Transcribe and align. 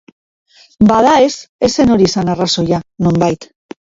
Bada 0.91 1.11
ez, 1.25 1.33
ez 1.67 1.69
zen 1.73 1.93
hori 1.95 2.09
izan 2.11 2.33
arrazoia, 2.35 2.79
nonbait. 3.09 3.49